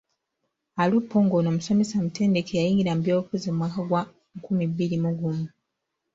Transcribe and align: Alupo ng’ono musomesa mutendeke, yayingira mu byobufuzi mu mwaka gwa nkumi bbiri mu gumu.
Alupo 0.81 1.15
ng’ono 1.23 1.49
musomesa 1.57 1.95
mutendeke, 2.03 2.53
yayingira 2.57 2.91
mu 2.95 3.01
byobufuzi 3.03 3.47
mu 3.49 3.55
mwaka 3.57 3.79
gwa 3.87 4.01
nkumi 4.37 4.63
bbiri 4.71 4.97
mu 5.03 5.11
gumu. 5.19 5.45